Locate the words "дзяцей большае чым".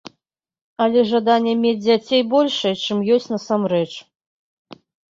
1.85-3.07